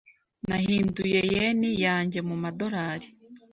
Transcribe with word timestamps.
Nahinduye 0.47 1.19
yen 1.33 1.61
yanjye 1.85 2.19
mu 2.27 2.35
madorari. 2.43 3.07